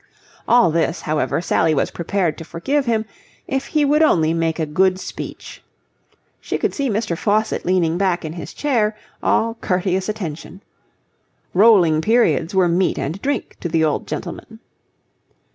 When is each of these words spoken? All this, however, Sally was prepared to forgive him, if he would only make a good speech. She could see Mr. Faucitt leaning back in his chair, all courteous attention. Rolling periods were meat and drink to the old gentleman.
All 0.47 0.71
this, 0.71 1.01
however, 1.01 1.41
Sally 1.41 1.75
was 1.75 1.91
prepared 1.91 2.35
to 2.39 2.43
forgive 2.43 2.87
him, 2.87 3.05
if 3.47 3.67
he 3.67 3.85
would 3.85 4.01
only 4.01 4.33
make 4.33 4.57
a 4.57 4.65
good 4.65 4.99
speech. 4.99 5.61
She 6.39 6.57
could 6.57 6.73
see 6.73 6.89
Mr. 6.89 7.15
Faucitt 7.15 7.65
leaning 7.67 7.99
back 7.99 8.25
in 8.25 8.33
his 8.33 8.51
chair, 8.55 8.97
all 9.21 9.53
courteous 9.53 10.09
attention. 10.09 10.61
Rolling 11.53 12.01
periods 12.01 12.55
were 12.55 12.67
meat 12.67 12.97
and 12.97 13.21
drink 13.21 13.57
to 13.59 13.69
the 13.69 13.83
old 13.83 14.07
gentleman. 14.07 14.57